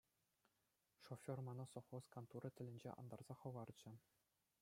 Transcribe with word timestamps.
Шофер 1.03 1.37
мана 1.47 1.65
совхоз 1.73 2.03
кантурӗ 2.13 2.49
тӗлӗнче 2.55 2.91
антарса 3.01 3.33
хӑварчӗ. 3.39 3.91